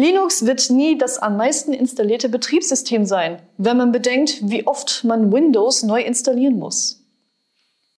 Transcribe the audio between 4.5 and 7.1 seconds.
oft man Windows neu installieren muss.